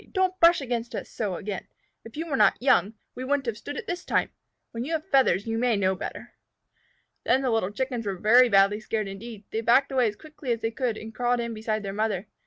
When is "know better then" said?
5.75-7.43